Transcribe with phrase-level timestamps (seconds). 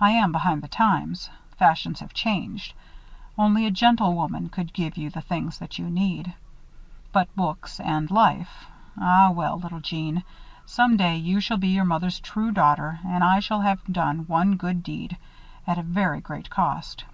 [0.00, 1.28] I am behind the times.
[1.58, 2.72] Fashions have changed.
[3.36, 6.32] Only a gentlewoman could give you the things that you need.
[7.12, 8.64] But books and life
[8.98, 10.24] Ah, well, little Jeanne,
[10.64, 14.56] some day, you shall be your mother's true daughter and I shall have done one
[14.56, 15.18] good deed
[15.66, 17.04] at a very great cost.